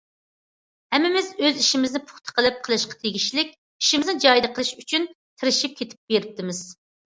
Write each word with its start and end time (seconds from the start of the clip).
ھەممىمىز 0.95 1.27
ئۆز 1.41 1.59
ئىشىمىزنى 1.63 2.01
پۇختا 2.07 2.35
قىلىپ، 2.41 2.57
قىلىشقا 2.69 2.99
تېگىشلىك 3.05 3.53
ئىشىمىزنى 3.61 4.19
جايىدا 4.27 4.53
قىلىش 4.59 4.75
ئۈچۈن 4.83 5.09
تىرىشىپ 5.15 5.81
كېتىپ 5.81 6.13
بېرىپتىمىز. 6.15 6.69